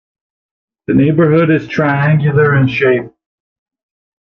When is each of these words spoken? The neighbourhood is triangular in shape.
The 0.87 0.95
neighbourhood 0.95 1.51
is 1.51 1.67
triangular 1.67 2.57
in 2.57 2.67
shape. 2.67 3.11